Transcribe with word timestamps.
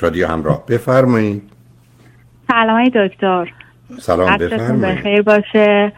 شادی 0.00 0.22
همراه؟ 0.22 0.66
بفرمایید. 0.68 1.42
سلام 2.50 2.84
دکتر. 2.84 3.52
سلام 3.98 4.36
بفرمایید. 4.36 4.98
بخیر 4.98 5.22
باشه. 5.22 5.92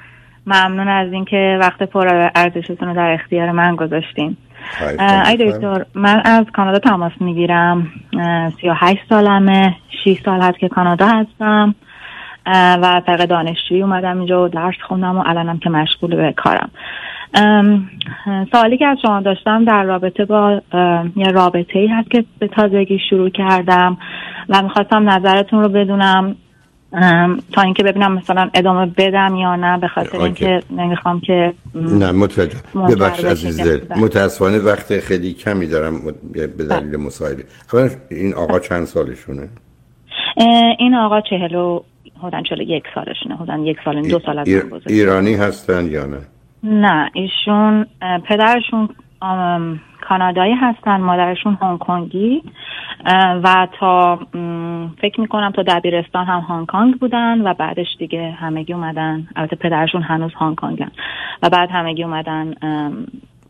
ممنون 0.46 0.88
از 0.88 1.12
اینکه 1.12 1.58
وقت 1.60 1.82
پر 1.82 2.30
ارزشتون 2.34 2.88
رو 2.88 2.94
در 2.94 3.12
اختیار 3.12 3.50
من 3.50 3.76
گذاشتین. 3.76 4.36
ای 5.26 5.36
دکتر 5.36 5.84
من 5.94 6.22
از 6.24 6.46
کانادا 6.52 6.78
تماس 6.78 7.12
می‌گیرم. 7.20 7.86
سی 8.60 8.68
و 8.68 8.74
هشت 8.76 9.00
سالمه 9.08 9.76
6 10.04 10.20
سال 10.24 10.40
هست 10.40 10.58
که 10.58 10.68
کانادا 10.68 11.06
هستم. 11.06 11.74
و 12.82 13.02
طریق 13.06 13.24
دانشجویی 13.24 13.82
اومدم 13.82 14.18
اینجا 14.18 14.44
و 14.44 14.48
درس 14.48 14.74
خوندم 14.88 15.18
و 15.18 15.22
الانم 15.26 15.58
که 15.58 15.70
مشغول 15.70 16.16
به 16.16 16.34
کارم. 16.36 16.59
سوالی 18.52 18.78
که 18.78 18.86
از 18.86 18.98
شما 19.02 19.20
داشتم 19.20 19.64
در 19.64 19.84
رابطه 19.84 20.24
با 20.24 20.62
یه 21.16 21.26
رابطه 21.26 21.78
ای 21.78 21.86
هست 21.86 22.10
که 22.10 22.24
به 22.38 22.48
تازگی 22.48 22.98
شروع 23.10 23.30
کردم 23.30 23.98
و 24.48 24.62
می‌خواستم 24.62 25.10
نظرتون 25.10 25.62
رو 25.62 25.68
بدونم 25.68 26.36
تا 27.52 27.62
اینکه 27.62 27.82
ببینم 27.82 28.12
مثلا 28.12 28.50
ادامه 28.54 28.86
بدم 28.86 29.34
یا 29.34 29.56
نه 29.56 29.78
به 29.78 29.88
خاطر 29.88 30.18
اینکه 30.18 30.60
نمی‌خوام 30.70 31.20
که 31.20 31.52
نه 31.74 32.12
متوجه. 32.12 32.58
ببخش 32.74 33.24
عزیز 33.24 33.82
متاسفانه 33.96 34.58
وقت 34.58 34.98
خیلی 34.98 35.32
کمی 35.32 35.66
دارم 35.66 35.92
به 36.32 36.64
دلیل 36.64 36.96
مصاحبه. 36.96 37.44
این 38.10 38.34
آقا 38.34 38.58
چند 38.58 38.84
سالشونه؟ 38.84 39.48
این 40.78 40.94
آقا 40.94 41.20
چهلو 41.20 41.80
حدن 42.22 42.42
چلو 42.42 42.62
یک 42.62 42.84
سالشونه. 42.94 43.36
حدن 43.36 43.60
یک 43.60 43.76
سال 43.84 44.08
دو 44.08 44.18
سال 44.26 44.38
از 44.38 44.48
ایر... 44.48 44.64
ایرانی 44.86 45.34
هستن 45.34 45.86
یا 45.86 46.06
نه؟ 46.06 46.18
نه 46.62 47.10
ایشون 47.12 47.86
پدرشون 48.28 48.88
کانادایی 50.00 50.54
هستن 50.54 51.00
مادرشون 51.00 51.58
هنگ 51.62 51.78
کنگی 51.78 52.42
و 53.44 53.68
تا 53.78 54.18
فکر 55.00 55.20
می‌کنم 55.20 55.50
تا 55.50 55.62
دبیرستان 55.62 56.26
هم 56.26 56.46
هنگ 56.48 56.66
کنگ 56.66 56.98
بودن 56.98 57.40
و 57.40 57.54
بعدش 57.54 57.86
دیگه 57.98 58.30
همگی 58.30 58.72
اومدن. 58.72 59.28
البته 59.36 59.56
پدرشون 59.56 60.02
هنوز 60.02 60.32
هنگ 60.38 60.56
کنگن 60.56 60.90
و 61.42 61.50
بعد 61.50 61.70
همگی 61.70 62.04
اومدن 62.04 62.54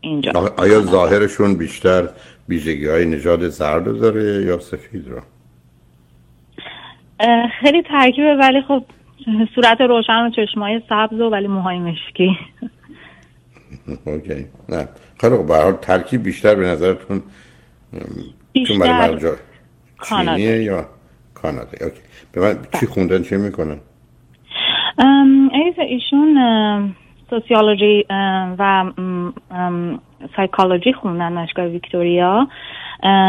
اینجا. 0.01 0.31
آیا 0.57 0.79
ظاهرشون 0.79 1.57
بیشتر 1.57 2.03
بیژگی 2.47 2.87
های 2.87 3.05
نژاد 3.05 3.47
زرد 3.47 3.99
داره 3.99 4.45
یا 4.45 4.59
سفید 4.59 5.07
رو؟ 5.07 5.21
خیلی 7.61 7.81
ترکیبه 7.81 8.35
ولی 8.35 8.61
خب 8.61 8.83
صورت 9.55 9.81
روشن 9.81 10.25
و 10.25 10.29
چشمای 10.29 10.81
سبز 10.89 11.19
و 11.19 11.29
ولی 11.29 11.47
موهای 11.47 11.79
مشکی. 11.79 12.37
OK. 14.05 14.45
نه. 14.69 14.87
خیلی 15.21 15.37
خب 15.37 15.47
برحال 15.47 15.73
ترکیب 15.73 16.23
بیشتر 16.23 16.55
به 16.55 16.65
نظرتون 16.65 17.21
بیشتر 18.51 19.37
چینیه 20.09 20.63
یا 20.63 20.85
کانادا؟ 21.33 21.85
OK. 21.85 22.01
به 22.31 22.41
من 22.41 22.57
چی 22.79 22.85
خوندن 22.85 23.23
چی 23.23 23.37
می‌کنن؟ 23.37 23.79
ایشون 25.87 26.93
sociology 27.29 28.05
و 28.59 28.91
سایکولوژی 30.35 30.93
خوندن 30.93 31.37
دانشگاه 31.37 31.65
ویکتوریا. 31.65 32.47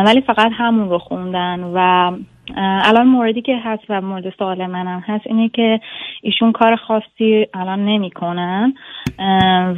ولی 0.07 0.21
فقط 0.21 0.53
همون 0.55 0.89
رو 0.91 0.99
خوندن 0.99 1.61
و 1.75 2.11
الان 2.57 3.07
موردی 3.07 3.43
که 3.43 3.57
هست 3.65 3.83
و 3.89 4.01
مورد 4.01 4.35
سوال 4.39 4.67
منم 4.67 5.05
هست 5.07 5.27
اینه 5.27 5.49
که 5.49 5.81
ایشون 6.23 6.53
کار 6.53 6.77
خاصی 6.77 7.47
الان 7.55 7.85
نمی‌کنن. 7.85 8.75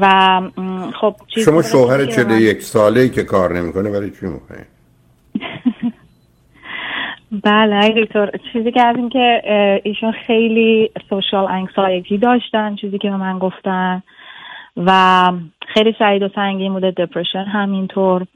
و 0.00 0.40
خب 1.00 1.14
شما 1.44 1.62
شوهر 1.62 2.06
چه 2.06 2.40
یک 2.40 2.62
ساله 2.62 3.00
ای 3.00 3.10
که 3.10 3.22
کار 3.22 3.58
نمی‌کنه 3.58 3.90
ولی 3.90 4.10
چی 4.10 4.26
می‌کنه 4.26 4.66
بله 7.44 8.04
دکتر 8.04 8.30
چیزی 8.52 8.72
که 8.72 8.82
از 8.82 8.96
این 8.96 9.08
که 9.08 9.42
ایشون 9.84 10.12
خیلی 10.26 10.90
سوشال 11.10 11.46
انگزایتی 11.50 12.18
داشتن 12.18 12.76
چیزی 12.76 12.98
که 12.98 13.10
به 13.10 13.16
من 13.16 13.38
گفتن 13.38 14.02
و 14.76 15.32
خیلی 15.74 15.94
سعید 15.98 16.22
و 16.22 16.28
سنگین 16.34 16.72
بوده 16.72 16.90
دپرشن 16.90 17.44
همینطور. 17.44 18.26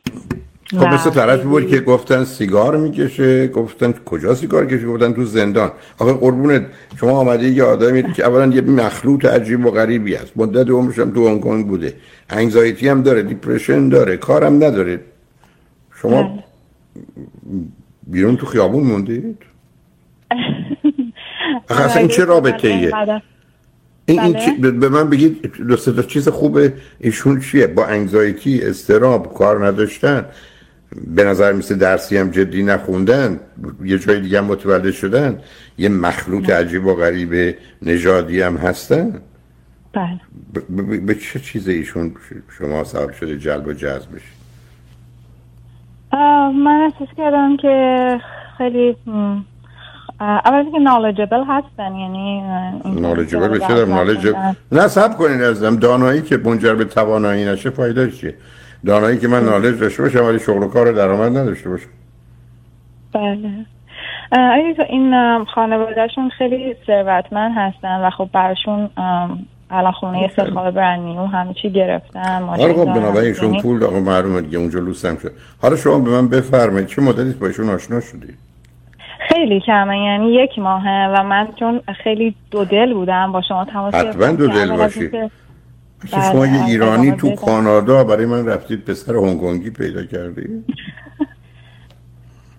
خب 0.71 0.87
مثل 0.87 1.11
طرفی 1.11 1.45
بود 1.45 1.69
که 1.69 1.81
گفتن 1.81 2.25
سیگار 2.25 2.77
می‌کشه 2.77 3.49
گفتن 3.49 3.95
کجا 4.05 4.35
سیگار 4.35 4.67
کشه 4.67 4.87
گفتن 4.87 5.13
تو 5.13 5.25
زندان. 5.25 5.73
آخه 5.99 6.13
قربونت 6.13 6.67
شما 7.01 7.11
آمده 7.11 7.49
یه 7.49 7.65
آدمی 7.65 8.13
که 8.13 8.27
اولا 8.27 8.47
یه 8.47 8.61
مخلوط 8.61 9.25
عجیب 9.25 9.67
و 9.67 9.71
غریبی 9.71 10.15
است 10.15 10.33
مدت 10.37 10.71
عمرش 10.71 10.99
هم 10.99 11.11
تو 11.11 11.29
هنگ 11.29 11.41
کنگ 11.41 11.67
بوده. 11.67 11.95
انگزایتی 12.31 12.89
هم 12.89 13.03
داره 13.03 13.23
دیپرشن 13.23 13.89
داره 13.89 14.17
کارم 14.17 14.55
نداره. 14.55 15.01
شما 16.03 16.23
بله. 16.23 16.45
بیرون 18.07 18.37
تو 18.37 18.47
خیابون 18.47 18.85
موندید 18.85 19.37
اصلا 21.69 22.01
این 22.01 22.09
چه 22.09 22.25
رابطه 22.25 22.69
ایه 22.69 22.93
این, 24.07 24.21
این 24.21 24.33
بله. 24.61 24.71
به 24.71 24.89
من 24.89 25.11
بگید 25.11 25.53
دو 25.69 26.03
چیز 26.03 26.29
خوبه. 26.29 26.73
ایشون 27.01 27.41
چیه؟ 27.41 27.67
با 27.67 27.87
انگزایتی 27.87 28.63
استراب 28.63 29.35
کار 29.35 29.67
نداشتن. 29.67 30.27
به 31.07 31.25
نظر 31.25 31.53
مثل 31.53 31.75
درسی 31.75 32.17
هم 32.17 32.31
جدی 32.31 32.63
نخوندن 32.63 33.41
یه 33.85 33.99
جای 33.99 34.21
دیگه 34.21 34.39
هم 34.39 34.45
متولد 34.45 34.91
شدن. 34.91 35.39
یه 35.79 35.89
مخلوط 35.89 36.51
عجیب 36.51 36.87
و 36.87 36.95
غریب 36.95 37.57
نژادی 37.83 38.43
هم 38.43 38.57
هستن. 38.57 39.21
بله. 39.93 40.21
به 41.01 41.15
چه 41.15 41.41
چیز 41.41 41.69
ایشون 41.69 42.15
شما 42.59 42.85
سبب 42.85 43.13
شده 43.13 43.39
جلب 43.39 43.67
و 43.67 43.73
جذب 43.73 44.09
بشید 44.15 44.39
من 46.55 46.91
احساس 46.93 47.17
کردم 47.17 47.57
که 47.57 48.19
خیلی 48.59 48.97
اول 50.21 50.71
که 50.73 50.79
نالجبل 50.79 51.45
هستن 51.49 51.95
یعنی 51.95 52.43
نالجبل 53.01 53.49
بشه 53.49 53.69
در 53.69 53.85
نالجبل 53.85 54.39
نه 54.73 54.89
سب 54.89 55.17
کنید 55.17 55.43
ازم 55.43 55.77
دانایی 55.77 56.23
که 56.23 56.37
منجر 56.37 56.75
به 56.75 56.85
توانایی 56.85 57.45
نشه 57.45 57.71
فایده 57.71 58.11
چیه؟ 58.11 58.35
دانایی 58.87 59.19
که 59.19 59.29
من 59.29 59.45
نالج 59.45 59.81
داشته 59.81 60.03
باشم 60.03 60.25
ولی 60.25 60.39
شغل 60.39 60.63
و 60.63 60.69
کار 60.69 60.93
درآمد 60.93 61.37
نداشته 61.37 61.71
باشم. 61.71 61.89
بله. 63.13 63.51
این 64.89 65.15
خانوادهشون 65.45 66.29
خیلی 66.29 66.77
ثروتمند 66.87 67.53
هستن 67.57 68.01
و 68.01 68.11
خب 68.11 68.29
برشون 68.33 68.91
الان 69.71 69.93
خونه 69.93 70.31
سه 70.37 70.45
خواب 70.45 70.71
برنی 70.71 71.19
و 71.19 71.25
همه 71.25 71.55
چی 71.63 71.71
گرفتن 71.71 72.43
حالا 72.43 72.75
خب 72.75 72.85
بنابراین 72.85 73.29
ایشون 73.29 73.61
پول 73.61 73.79
داغ 73.79 73.95
معلومه 73.95 74.41
دیگه 74.41 74.59
اونجا 74.59 74.79
لوسم 74.79 75.17
شد. 75.17 75.33
حالا 75.63 75.77
شما 75.77 75.99
به 75.99 76.11
من 76.11 76.29
بفرمایید 76.29 76.89
چه 76.89 77.03
مدتی 77.03 77.39
با 77.39 77.47
ایشون 77.47 77.71
آشنا 77.71 78.01
شدید 78.01 78.39
خیلی 79.29 79.61
کمه 79.61 79.99
یعنی 79.99 80.35
یک 80.35 80.59
ماهه 80.59 81.09
و 81.09 81.23
من 81.23 81.49
چون 81.59 81.81
خیلی 82.05 82.35
دو 82.51 82.65
دل 82.65 82.95
بودم 82.95 83.33
با 83.33 83.43
شما 83.49 83.65
تماس 83.65 83.95
حتما 83.95 84.27
دو 84.27 84.47
دل 84.47 84.77
باشی. 84.77 85.11
شما 86.07 86.47
یه 86.47 86.65
ایرانی 86.65 87.13
تو 87.13 87.35
کانادا 87.35 88.05
برای 88.05 88.27
من 88.27 88.47
رفتید 88.47 88.85
پسر 88.85 89.17
هنگونگی 89.17 89.71
پیدا 89.71 90.05
کردی؟ 90.05 90.49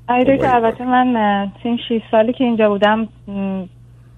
ایده 0.10 0.38
که 0.38 0.56
البته 0.56 0.86
من 0.86 1.18
این 1.64 1.80
6 1.90 2.02
سالی 2.12 2.34
که 2.34 2.44
اینجا 2.44 2.70
بودم 2.70 3.08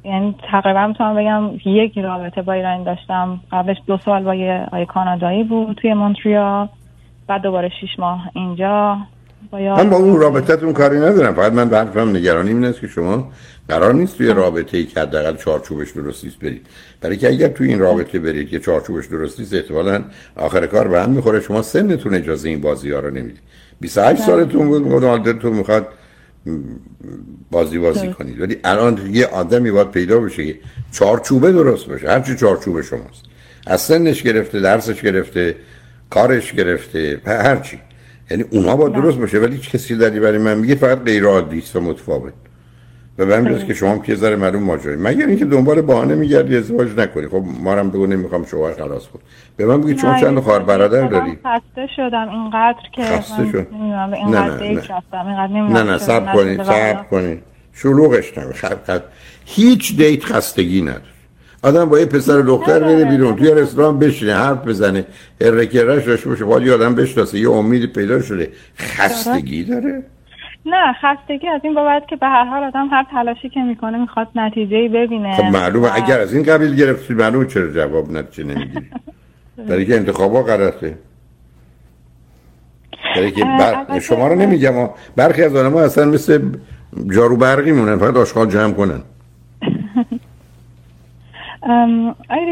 یعنی 0.03 0.35
تقریبا 0.51 0.87
می‌تونم 0.87 1.15
بگم 1.15 1.71
یک 1.73 1.97
رابطه 1.97 2.41
با 2.41 2.53
ایرانی 2.53 2.83
داشتم. 2.83 3.39
قبلش 3.51 3.77
دو 3.87 3.97
سال 3.97 4.23
با 4.23 4.35
یه 4.35 4.67
آی 4.71 4.85
کانادایی 4.85 5.43
بود 5.43 5.77
توی 5.77 5.93
مونتریا 5.93 6.69
بعد 7.27 7.41
دوباره 7.41 7.69
شیش 7.79 7.99
ماه 7.99 8.31
اینجا. 8.35 8.97
من 9.51 9.89
با 9.89 9.97
اون 9.97 10.19
رابطتون 10.19 10.73
کاری 10.73 10.97
ندارم. 10.97 11.34
فقط 11.34 11.53
من 11.53 11.73
حرفم 11.73 12.09
نگرانی 12.09 12.50
این 12.50 12.66
است 12.66 12.79
که 12.79 12.88
شما 12.88 13.31
قرار 13.69 13.94
نیست 13.94 14.17
توی 14.17 14.28
رابطه 14.28 14.78
ای 14.78 14.85
که 14.85 15.00
حداقل 15.00 15.35
چارچوبش 15.35 15.91
درست 15.91 16.23
نیست 16.23 16.39
برید. 16.39 16.66
برای 17.01 17.17
که 17.17 17.28
اگر 17.28 17.47
توی 17.47 17.67
این 17.67 17.79
رابطه 17.79 18.19
برید 18.19 18.50
که 18.50 18.59
چارچوبش 18.59 19.06
درست 19.06 19.40
نیست 19.40 19.53
احتمالاً 19.53 20.03
آخر 20.35 20.67
کار 20.67 20.88
به 20.88 21.01
هم 21.01 21.09
می‌خوره. 21.09 21.40
شما 21.41 21.61
سنتون 21.61 22.13
اجازه 22.13 22.50
این 22.50 22.61
بازی 22.61 22.91
ها 22.91 23.00
رو 23.00 23.09
نمی‌دید. 23.09 23.40
28 23.79 24.17
بله. 24.17 24.25
سالتون 24.25 24.67
بود 24.67 24.88
میگه 24.88 25.17
دلتون 25.17 25.53
می‌خواد 25.53 25.88
بازی 27.51 27.78
بازی 27.78 28.07
کنید. 28.07 28.41
ولی 28.41 28.58
الان 28.64 28.99
یه 29.14 29.25
آدمی 29.25 29.72
باید 29.72 29.91
پیدا 29.91 30.20
بشه 30.20 30.46
که 30.46 30.59
چارچوبه 30.91 31.52
درست 31.52 31.87
باشه. 31.87 32.09
هرچی 32.09 32.35
چارچوب 32.35 32.81
شماست. 32.81 33.23
از 33.67 33.81
سنش 33.81 34.23
گرفته 34.23 34.59
درسش 34.59 35.02
گرفته 35.02 35.55
کارش 36.09 36.53
گرفته 36.53 37.22
هرچی 37.25 37.79
یعنی 38.31 38.45
اونها 38.49 38.75
با 38.75 38.89
درست 38.89 39.17
باشه 39.17 39.39
ولی 39.39 39.57
کسی 39.57 39.95
داری 39.95 40.19
برای 40.19 40.37
من 40.37 40.57
میگه 40.57 40.75
فقط 40.75 41.03
غیر 41.03 41.25
عادی 41.25 41.57
است 41.57 41.75
و 41.75 41.81
متفاوت. 41.81 42.33
و 43.17 43.25
به 43.25 43.37
همین 43.37 43.66
که 43.67 43.73
شما 43.73 43.91
هم 43.91 44.01
که 44.01 44.16
ذره 44.16 44.35
معلوم 44.35 44.63
ماجرا 44.63 44.95
مگر 44.99 45.25
اینکه 45.25 45.45
دنبال 45.45 45.81
بهانه 45.81 46.16
میگردی 46.16 46.57
ازدواج 46.57 46.87
نکنی. 46.97 47.28
خب 47.28 47.43
ما 47.63 47.72
هم 47.72 47.89
بگو 47.89 48.07
نمی‌خوام 48.07 48.45
شوهر 48.45 48.73
خلاص 48.73 49.07
کن 49.07 49.19
به 49.57 49.66
من 49.66 49.81
بگید 49.81 49.99
شما 49.99 50.19
چند 50.19 50.39
خواهر 50.39 50.59
برادر 50.59 51.07
داری؟ 51.07 51.31
خسته 51.31 51.87
شدم 51.95 52.29
اینقدر 52.29 52.89
که 52.91 53.03
خسته 53.03 53.51
شد. 53.51 53.67
نه 53.73 54.05
نه 54.05 54.57
نه. 55.47 55.69
نه 55.69 55.84
نه 55.84 55.97
صبر 55.97 56.34
کنید 56.34 56.63
صبر 56.63 57.03
کنید 57.11 57.41
شلوغش 57.73 58.37
نمی 58.37 58.53
هیچ 59.45 59.97
دیت 59.97 60.25
خستگی 60.25 60.81
نداره. 60.81 61.01
آدم 61.63 61.85
با 61.85 61.99
یه 61.99 62.05
پسر 62.05 62.41
دختر 62.41 62.79
بره 62.79 63.05
بیرون 63.05 63.35
توی 63.35 63.52
رستوران 63.52 63.99
بشینه 63.99 64.34
حرف 64.34 64.67
بزنه 64.67 65.05
هرکرش 65.41 66.05
داشته 66.05 66.29
باشه 66.29 66.46
باید 66.46 66.69
آدم 66.69 66.96
بشناسه 66.96 67.40
یه 67.40 67.52
امیدی 67.52 67.87
پیدا 67.87 68.22
شده. 68.22 68.52
خستگی 68.78 69.63
داره؟ 69.63 70.03
نه 70.66 70.93
خستگی 71.02 71.47
از 71.47 71.61
این 71.63 71.73
بابت 71.73 72.08
که 72.09 72.16
به 72.16 72.28
هر 72.28 72.46
حال 72.46 72.63
آدم 72.63 72.87
هر 72.91 73.05
تلاشی 73.11 73.49
که 73.49 73.59
می‌کنه 73.59 73.97
می‌خواد 73.97 74.28
نتیجه 74.35 74.78
ای 74.78 74.90
ببینه. 74.90 75.35
خب 75.35 75.43
معلومه 75.43 75.96
اگر 75.96 76.19
از 76.19 76.34
این 76.34 76.43
قبیل 76.43 76.75
گرفتی 76.75 77.13
معلومه 77.13 77.46
چرا 77.46 77.67
جواب 77.67 78.11
نتیجه 78.11 78.43
نمی‌گیری 78.43 78.90
برای 79.69 79.85
که 79.85 79.96
انتخابا 79.96 80.43
غلطه. 80.43 80.97
برای 83.16 83.31
که 83.31 83.46
بر... 83.46 83.99
شما 83.99 84.28
رو 84.28 84.35
نمیگم 84.35 84.90
برخی 85.16 85.43
از 85.43 85.55
آدم 85.55 85.75
اصلا 85.75 86.05
مثل 86.05 86.41
جارو 87.16 87.37
برقی 87.37 87.72
مونن 87.72 87.97
فقط 87.97 88.16
آشغال 88.16 88.49
جمع 88.49 88.73
کنن. 88.73 89.02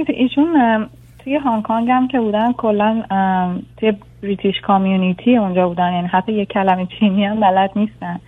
ایشون 0.07 0.87
توی 1.23 1.37
هانگ 1.37 1.63
کانگ 1.63 1.89
هم 1.89 2.07
که 2.07 2.19
بودن 2.19 2.53
کلا 2.53 3.03
توی 3.77 3.93
بریتیش 4.23 4.55
کامیونیتی 4.61 5.37
اونجا 5.37 5.67
بودن. 5.67 5.93
یعنی 5.93 6.07
حتی 6.07 6.33
یه 6.33 6.45
کلمه 6.45 6.87
چینی 6.99 7.25
هم 7.25 7.39
بلد 7.39 7.71
نیستن. 7.75 8.19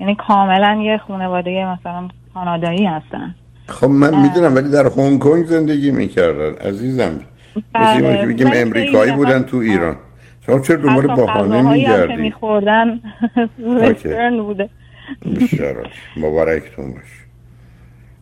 یعنی 0.00 0.14
کاملا 0.14 0.82
یه 0.82 0.98
خانواده 0.98 1.66
مثلا 1.66 2.08
کانادایی 2.34 2.86
هستن. 2.86 3.34
خب 3.68 3.86
من 3.86 4.22
می‌دونم 4.22 4.54
ولی 4.54 4.70
در 4.70 4.86
هنگ 4.96 5.18
کنگ 5.18 5.44
زندگی 5.44 5.90
می‌کردن. 5.90 6.68
عزیزم 6.68 7.20
بله. 7.72 8.26
بگیم 8.26 8.50
امریکایی 8.54 9.12
بودن 9.12 9.42
تو 9.42 9.56
ایران. 9.56 9.96
شما 10.46 10.60
چرا 10.60 10.76
دنبال 10.76 11.06
بحانه 11.06 11.62
میگردی؟ 11.72 12.16
میخوردن 12.16 13.00
وسترن 13.58 14.42
بوده. 14.42 14.68
مبارکتون 16.16 16.92
باش 16.92 17.02
خب 17.02 17.33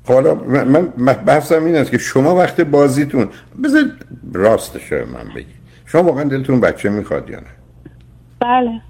حالا 0.07 0.35
من 0.35 1.13
بحثم 1.13 1.65
این 1.65 1.77
است 1.77 1.91
که 1.91 1.99
شما 1.99 2.37
وقت 2.37 2.61
بازیتون 2.61 3.29
بذار 3.65 3.83
راستش 4.33 4.93
من 4.93 5.35
بگی. 5.37 5.47
شما 5.87 6.03
واقعا 6.03 6.25
دلتون 6.25 6.61
بچه 6.61 6.89
می‌خواد 6.89 7.31
یا 7.31 7.41
نه؟ 7.41 7.47
بله. 8.41 8.81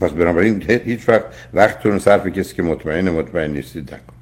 پس 0.00 0.10
بنابراین 0.10 0.62
هیچ 0.84 1.08
وقت 1.08 1.24
وقتتون 1.54 1.98
صرف 1.98 2.26
کسی 2.26 2.54
که 2.54 2.62
مطمئن 2.62 3.10
مطمئن 3.10 3.50
نیستید 3.50 3.94
نکن. 3.94 4.14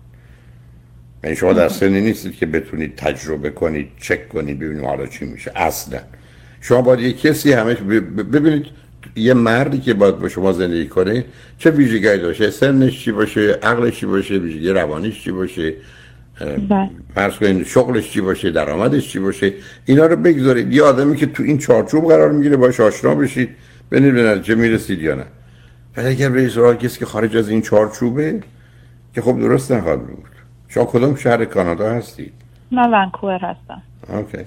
یعنی 1.25 1.37
شما 1.37 1.52
در 1.52 1.69
سنی 1.69 2.00
نیستید 2.00 2.37
که 2.37 2.46
بتونید 2.46 2.96
تجربه 2.96 3.50
کنید 3.50 3.88
چک 4.00 4.28
کنید 4.28 4.58
ببینید 4.58 4.84
حالا 4.84 5.06
چی 5.06 5.25
میشه. 5.25 5.52
اصلا. 5.56 5.99
شما 6.60 6.82
باید 6.82 7.00
یه 7.00 7.12
کسی 7.12 7.52
همش 7.52 7.76
ببینید 8.32 8.66
یه 9.16 9.34
مردی 9.34 9.78
که 9.78 9.94
باید 9.94 10.19
با 10.19 10.28
شما 10.28 10.52
زندگی 10.52 10.87
کنه 10.87 11.25
چه 11.58 11.70
ویژگی 11.70 12.19
داشته؟ 12.19 12.50
سنش 12.50 13.04
چی 13.04 13.12
باشه؟ 13.12 13.58
عقلش 13.62 14.00
چی 14.00 14.06
باشه؟ 14.06 14.38
ویژگی 14.38 14.69
روانیش 14.69 15.25
چی 15.25 15.32
باشه؟ 15.32 15.75
بله. 16.69 16.90
فرض 17.14 17.37
کنید 17.37 17.66
شغلش 17.66 18.10
چی 18.10 18.20
باشه؟ 18.20 18.50
درآمدش 18.50 19.08
چی 19.08 19.19
باشه؟ 19.19 19.52
اینا 19.84 20.06
رو 20.06 20.16
بگذارید. 20.16 20.72
یه 20.72 20.82
آدمی 20.82 21.16
که 21.16 21.26
تو 21.26 21.43
این 21.43 21.58
چارچوب 21.58 22.08
قرار 22.08 22.32
می‌گیره 22.32 22.56
باش 22.56 22.81
آشنا 22.81 23.14
بشید. 23.14 23.49
ببینید 23.90 24.14
به 24.14 24.22
نتیجه 24.22 24.54
می‌رسید 24.54 25.02
یا 25.02 25.14
نه. 25.14 25.25
ولی 25.96 26.06
اگر 26.06 26.28
به 26.28 26.49
سراغ 26.49 26.78
کسی 26.78 26.99
که 26.99 27.06
خارج 27.06 27.37
از 27.37 27.49
این 27.49 27.62
چارچوبه 27.62 28.40
که 29.14 29.22
خب 29.22 29.40
درست 29.40 29.72
نخواهد 29.72 30.06
بود. 30.06 30.25
شما 30.69 30.84
کدوم 30.84 31.16
شهر 31.16 31.44
کانادا 31.44 31.90
هستید؟ 31.90 32.32
من 32.70 32.90
ونکوور 32.94 33.38
هستم. 33.38 33.82
اوکی. 34.08 34.38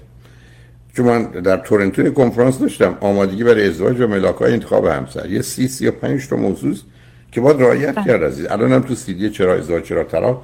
چون 0.97 1.05
من 1.05 1.23
در 1.23 1.57
تورنتو 1.57 2.09
کنفرانس 2.09 2.59
داشتم 2.59 2.97
آمادگی 3.01 3.43
برای 3.43 3.67
ازدواج 3.67 4.01
و 4.01 4.07
ملاقات 4.07 4.49
انتخاب 4.49 4.85
همسر. 4.85 5.29
یه 5.29 5.41
سی 5.41 5.67
سی 5.67 5.87
و 5.87 5.91
پنج 5.91 6.27
تا 6.27 6.35
موضوع 6.35 6.75
که 7.31 7.41
باید 7.41 7.61
رعایت 7.61 7.95
بله. 7.95 8.05
کرد 8.05 8.23
عزیز. 8.23 8.47
الان 8.51 8.71
هم 8.71 8.81
تو 8.81 8.95
سیدی 8.95 9.29
چرا 9.29 9.53
ازدواج 9.53 9.83
چرا 9.83 10.03
طلاق؟ 10.03 10.41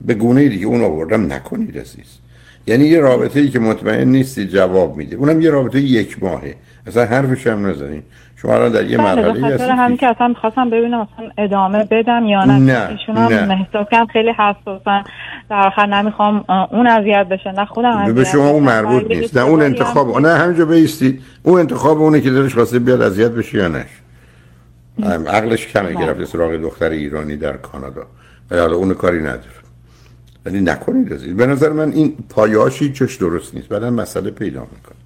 به 0.00 0.14
گونه 0.14 0.48
دیگه 0.48 0.66
اون 0.66 0.84
آوردم 0.84 1.32
نکنید 1.32 1.78
عزیز. 1.78 2.18
یعنی 2.66 2.84
یه 2.84 3.00
رابطه 3.00 3.40
ای 3.40 3.48
که 3.48 3.58
مطمئن 3.58 4.08
نیستی 4.08 4.46
جواب 4.46 4.96
میده. 4.96 5.16
اونم 5.16 5.40
یه 5.40 5.50
رابطه 5.50 5.80
یک 5.80 6.22
ماهه. 6.22 6.54
اصلا 6.86 7.04
حرفش 7.04 7.46
هم 7.46 7.66
نزنین. 7.66 8.02
شما 8.36 8.54
الان 8.54 8.72
در 8.72 8.84
یه 8.84 8.98
بله، 8.98 9.14
مرحله 9.14 9.46
هستید. 9.46 9.70
همین 9.70 9.96
که 9.96 10.06
اصلا 10.06 10.28
می‌خواستم 10.28 10.70
ببینم 10.70 11.00
اصلا 11.00 11.30
ادامه 11.38 11.84
بدم 11.90 12.26
یا 12.26 12.44
نه. 12.44 12.58
نه 12.58 12.88
ایشون 12.90 13.16
هم 13.92 14.06
خیلی 14.06 14.30
حساسن. 14.30 15.04
در 15.50 15.66
آخر 15.66 15.86
نمی‌خوام 15.86 16.44
اون 16.70 16.86
اذیت 16.86 17.26
بشه 17.30 17.52
نه 17.52 17.64
خودم 17.64 18.14
به 18.14 18.24
شما 18.24 18.48
اون 18.48 18.62
مربوط 18.62 19.06
نیست 19.06 19.36
نه 19.36 19.44
اون 19.44 19.62
انتخاب 19.62 20.20
نه 20.20 20.28
همینجا 20.28 20.64
بیستی 20.64 21.20
اون 21.42 21.60
انتخاب 21.60 22.02
اونه 22.02 22.20
که 22.20 22.30
دلش 22.30 22.54
خواسته 22.54 22.78
بیاد 22.78 23.02
اذیت 23.02 23.30
بشه 23.30 23.58
یا 23.58 23.68
نش 23.68 23.86
عقلش 25.26 25.66
کمه 25.66 25.94
بله. 25.94 26.06
گرفته 26.06 26.24
سراغ 26.24 26.52
دختر 26.52 26.90
ایرانی 26.90 27.36
در 27.36 27.56
کانادا. 27.56 28.06
ولی 28.50 28.60
حالا 28.60 28.76
اون 28.76 28.94
کاری 28.94 29.18
نداره. 29.18 29.64
ولی 30.46 30.60
نکنید 30.60 31.12
از 31.12 31.24
به 31.24 31.46
نظر 31.46 31.68
من 31.68 31.92
این 31.92 32.16
پایاشی 32.28 32.92
چش 32.92 33.16
درست 33.16 33.54
نیست. 33.54 33.68
بعدا 33.68 33.90
مسئله 33.90 34.30
پیدا 34.30 34.60
می‌کنه. 34.60 34.96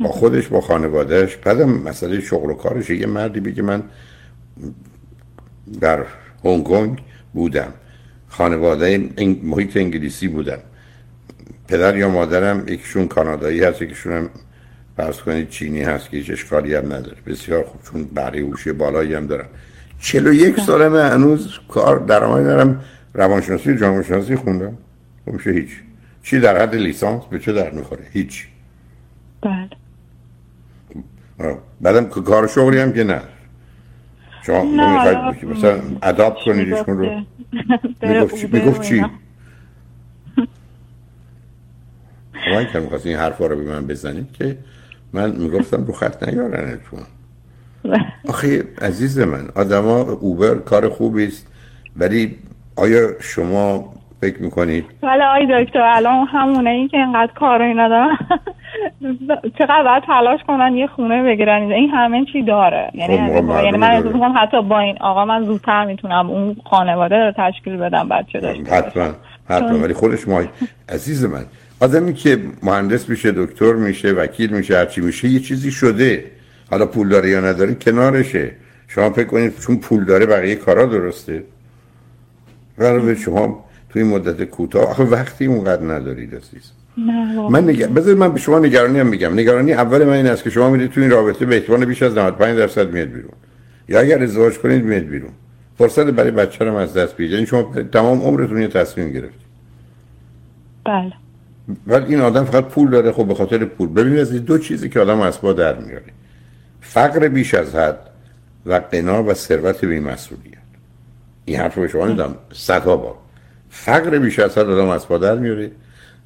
با 0.00 0.08
خودش 0.08 0.48
با 0.48 0.60
خانوادهش 0.60 1.36
بعدم 1.36 1.68
مسئله 1.68 2.20
شغل 2.20 2.50
و 2.50 2.54
کارش. 2.54 2.90
یه 2.90 3.06
مردی 3.06 3.40
بگه 3.40 3.62
من 3.62 3.82
در 5.80 6.04
هنگ 6.44 6.64
کنگ 6.64 6.98
بودم. 7.32 7.72
خانواده 8.30 8.86
این 9.16 9.40
محیط 9.42 9.76
انگلیسی 9.76 10.28
بودم 10.28 10.58
پدر 11.68 11.96
یا 11.96 12.08
مادرم 12.08 12.68
یکیشون 12.68 13.08
کانادایی 13.08 13.64
هست 13.64 13.82
یکیشون 13.82 14.12
هم 14.12 14.30
فرض 14.96 15.18
کنید 15.18 15.48
چینی 15.48 15.82
هست 15.82 16.10
که 16.10 16.16
هیچ 16.16 16.30
اشکالی 16.30 16.74
هم 16.74 16.86
نداره. 16.86 17.16
بسیار 17.26 17.64
خوب 17.64 17.80
چون 17.82 18.04
بقیه 18.04 18.44
هوشی 18.44 18.72
بالایی 18.72 19.14
هم 19.14 19.26
دارم 19.26 19.46
41 20.00 20.54
بله. 20.54 20.64
ساله 20.66 20.88
من 20.88 21.12
هنوز 21.12 21.58
کار 21.68 21.98
درآمد 21.98 22.44
دارم 22.44 22.84
روانشناسی 23.14 23.76
جامعه 23.76 24.02
شناسی 24.02 24.36
خوندم. 24.36 24.78
خب 25.24 25.32
میشه 25.32 25.50
هیچ. 25.50 25.68
چی 26.22 26.40
در 26.40 26.62
حد 26.62 26.74
لیسانس؟ 26.74 27.22
به 27.30 27.38
چه 27.38 27.52
در 27.52 27.70
می‌خوره؟ 27.70 28.04
هیچ. 28.12 28.46
بله. 29.42 29.70
بعدم 31.80 32.04
کار 32.06 32.46
شغلی 32.46 32.78
هم 32.78 32.92
که 32.92 33.04
نه. 33.04 33.22
شما 34.42 34.62
نمی‌خواید 34.62 35.44
مثلا 35.44 35.80
اداپت 36.02 36.38
کنید 36.44 36.72
ایشون 36.72 36.98
رو. 36.98 37.20
می‌گفت؟ 38.52 38.82
چی؟ 38.82 39.04
من 42.54 42.66
که 42.72 42.78
می‌خواست 42.80 43.06
این 43.06 43.16
حرفا 43.16 43.46
رو 43.46 43.56
به 43.56 43.62
من 43.62 43.86
بزنید 43.86 44.32
که 44.32 44.58
من 45.12 45.30
می‌گفتم 45.30 45.84
رو 45.84 45.92
خط 45.92 46.28
نیارنتون 46.28 47.00
آخه 48.28 48.64
عزیز 48.82 49.18
من 49.18 49.48
آدما 49.56 50.00
اوبر 50.00 50.54
کار 50.54 50.88
خوبی 50.88 51.26
است 51.26 51.46
ولی 51.96 52.38
آیا 52.76 53.20
شما 53.20 53.92
فکر 54.20 54.42
می‌کنید؟ 54.42 54.84
ولی 55.02 55.22
آی 55.22 55.64
دکتر 55.64 55.80
الان 55.80 56.26
همونه 56.26 56.70
این 56.70 56.88
که 56.88 56.96
اینقدر 56.96 57.32
کارایی 57.32 57.74
ندارن. 57.74 58.18
چقدر 59.58 59.82
باید 59.84 60.02
تلاش 60.06 60.40
کنن 60.46 60.76
یه 60.76 60.86
خونه 60.86 61.22
بگیرن. 61.22 61.62
این 61.62 61.90
همه 61.90 62.24
چی 62.32 62.42
داره. 62.42 62.90
یعنی 62.94 63.16
خب 63.16 63.64
یعنی 63.64 63.78
من 63.78 64.02
میگم 64.02 64.34
حتی 64.36 64.62
با 64.62 64.78
این 64.78 64.98
آقا 65.00 65.24
من 65.24 65.44
زودتر 65.44 65.84
می‌تونم 65.84 66.30
اون 66.30 66.56
خانواده 66.64 67.16
رو 67.16 67.32
تشکیل 67.36 67.76
بدم 67.76 68.08
بچه 68.08 68.40
داشته 68.40 68.74
حتما 68.74 69.14
حتما. 69.48 69.78
ولی 69.78 69.94
خودش 69.94 70.28
ما 70.28 70.42
عزیز 70.88 71.24
من 71.24 71.44
آدمی 71.80 72.14
که 72.14 72.38
مهندس 72.62 73.08
میشه 73.08 73.32
دکتر 73.32 73.72
میشه 73.72 74.12
وکیل 74.12 74.50
میشه 74.50 74.76
هرچی 74.76 75.00
میشه 75.00 75.28
یه 75.28 75.40
چیزی 75.40 75.70
شده. 75.70 76.24
حالا 76.70 76.86
پول 76.86 77.08
داره 77.08 77.28
یا 77.28 77.40
نداره 77.40 77.74
کنارشه. 77.74 78.50
شما 78.88 79.10
فکر 79.10 79.26
کنید 79.26 79.58
چون 79.58 79.76
پول 79.76 80.04
داره 80.04 80.26
بقیه 80.26 80.54
کارا 80.54 80.86
درسته. 80.86 81.42
ولی 82.78 83.16
شما 83.16 83.64
توی 83.88 84.02
مدت 84.02 84.44
کوتاه 84.44 84.90
آخه 84.90 85.02
وقتی 85.02 85.46
اونقدر 85.46 85.82
ندارید 85.82 86.34
عزیز. 86.34 86.72
من 87.50 87.64
نگ... 87.64 87.86
بذار 87.86 88.14
من 88.14 88.32
به 88.32 88.40
شما 88.40 88.58
نگرانی 88.58 88.98
هم 88.98 89.06
میگم. 89.06 89.32
نگرانی 89.34 89.72
اول 89.72 90.04
من 90.04 90.12
این 90.12 90.26
است 90.26 90.42
که 90.42 90.50
شما 90.50 90.70
میرید 90.70 90.90
تو 90.90 91.00
این 91.00 91.10
رابطه 91.10 91.46
به 91.46 91.56
احتمال 91.56 91.84
بیش 91.84 92.02
از 92.02 92.18
95 92.18 92.58
درصد 92.58 92.92
میاد 92.92 93.08
بیرون. 93.08 93.32
یا 93.88 94.00
اگر 94.00 94.22
ازدواج 94.22 94.58
کنید 94.58 94.84
میاد 94.84 95.02
بیرون. 95.02 95.30
فرصت 95.78 96.04
برای 96.04 96.30
بچه 96.30 96.64
رو 96.64 96.76
از 96.76 96.94
دست 96.94 97.14
بدید 97.14 97.30
یعنی 97.30 97.46
شما 97.46 97.74
تمام 97.92 98.20
عمرتون 98.22 98.62
یه 98.62 98.68
تصمیم 98.68 99.12
گرفتید. 99.12 99.50
بله. 100.84 101.12
ولی 101.86 102.04
این 102.04 102.20
آدم 102.20 102.44
فقط 102.44 102.64
پول 102.64 102.90
داره 102.90 103.12
خب 103.12 103.26
به 103.26 103.34
خاطر 103.34 103.64
پول. 103.64 103.88
ببینید 103.88 104.18
از 104.18 104.32
دو 104.32 104.58
چیزی 104.58 104.88
که 104.88 105.00
آدم 105.00 105.20
از 105.20 105.40
با 105.40 105.52
در 105.52 105.74
میاره. 105.74 106.12
فقر 106.80 107.28
بیش 107.28 107.54
از 107.54 107.74
حد 107.74 107.98
و 108.66 108.74
قنا 108.92 109.24
و 109.24 109.34
ثروت 109.34 109.84
بی‌مسئولیت. 109.84 110.58
این 111.44 111.56
حرف 111.56 111.74
رو 111.74 111.82
به 111.82 111.88
شما 111.88 112.06
ندم. 112.06 112.34
صدها 112.52 112.96
بار. 112.96 113.14
فقر 113.70 114.18
بیش 114.18 114.38
از 114.38 114.58
حد 114.58 114.70
آدم 114.70 114.88
از 114.88 115.08
در 115.08 115.34
میاره. 115.34 115.70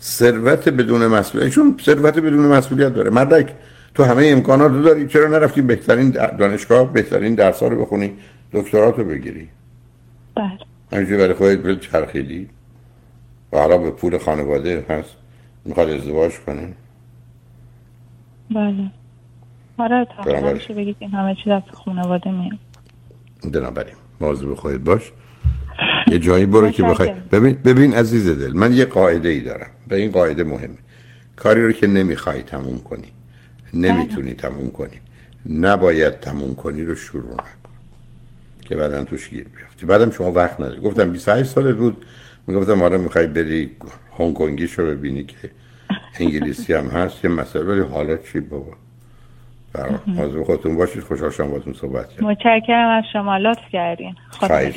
ثروت 0.05 0.69
بدون 0.69 1.07
مسئولیت. 1.07 1.49
چون 1.49 1.77
ثروت 1.83 2.19
بدون 2.19 2.47
مسئولیت 2.47 2.95
داره. 2.95 3.11
مدرک 3.11 3.55
تو 3.95 4.05
همه 4.05 4.27
امکانات 4.27 4.73
رو 4.73 4.83
داری. 4.83 5.07
چرا 5.09 5.29
نرفتی 5.29 5.63
بهترین 5.63 6.11
دانشگاه 6.11 6.93
بهترین 6.93 7.35
درس 7.35 7.63
رو 7.63 7.83
بخونی 7.83 8.13
دکترات 8.53 8.99
رو 8.99 9.05
بگیری؟ 9.05 9.49
بله. 10.37 10.59
همینجوری 10.93 11.19
برای 11.19 11.35
خودت 11.35 11.59
بل 11.59 11.79
چرخیدی. 11.79 12.49
و 13.53 13.59
حالا 13.59 13.79
به 13.79 13.91
پول 13.91 14.19
خانواده 14.19 14.85
هست. 14.89 15.17
می‌خواد 15.65 15.91
ازدواج 15.91 16.33
کنه. 16.47 16.73
بله. 18.51 18.91
آره 19.79 20.07
تا 20.17 20.75
بگید 20.75 20.97
این 20.99 21.11
همه 21.11 21.35
چیز 21.45 21.53
از 21.53 21.63
خانواده 21.73 22.31
میاد. 22.31 22.59
بنابراین 23.53 23.95
موضوع 24.21 24.57
خودت 24.57 24.81
باش. 24.81 25.13
یه 26.07 26.19
جایی 26.19 26.47
برو 26.47 26.71
که 26.71 26.83
بخوای. 26.83 27.15
ببین 27.33 27.59
ببین 27.65 27.95
عزیز 27.95 28.39
دل 28.39 28.53
من 28.53 28.73
یه 28.73 28.85
قاعده 28.85 29.29
ای 29.29 29.41
دارم. 29.41 29.71
و 29.91 29.95
این 29.95 30.11
قاعده 30.11 30.45
مهمه. 30.45 30.79
کاری 31.37 31.63
رو 31.63 31.73
که 31.73 31.87
نمی‌خوای 31.87 32.43
تموم 32.43 32.79
کنی. 32.79 33.09
نمی‌تونی 33.75 34.35
تموم 34.35 34.71
کنی. 34.71 35.01
نباید 35.51 36.21
تموم 36.21 36.55
کنی 36.55 36.83
رو 36.83 36.95
شروع 36.95 37.33
نکن. 37.33 37.45
که 38.61 38.77
بعدا 38.77 39.05
توش 39.05 39.29
گیر 39.29 39.47
بیافتی. 39.57 39.87
بعدم 39.87 40.11
شما 40.11 40.33
وقت 40.33 40.61
نداری. 40.61 40.81
گفتم 40.81 41.13
28 41.13 41.51
سالت 41.51 41.77
بود. 41.77 42.05
می‌گفتم 42.47 42.81
حالا 42.81 42.99
می‌خوای 42.99 43.27
بری 43.27 43.71
هنگ 44.19 44.35
کنگی 44.35 44.67
رو 44.67 44.87
ببینی 44.87 45.25
که 45.25 45.51
انگلیسی 46.21 46.73
هم 46.73 46.87
هست 46.87 47.25
یه 47.25 47.31
مسئله. 47.31 47.65
ولی 47.65 47.81
حالا 47.81 48.17
چی 48.17 48.41
بابا؟ 48.41 48.73
برای 49.73 50.45
خودتون 50.45 50.77
باشید. 50.77 51.03
خوشحال 51.03 51.31
شدم 51.31 51.51
باتون 51.51 51.73
صحبت 51.73 52.09
کردم. 52.09 52.27
متشکرم 52.27 52.89
از 52.89 53.05
شما. 53.13 53.37
لطف 53.37 53.69
کردین. 53.73 54.15
خدا 54.31 54.71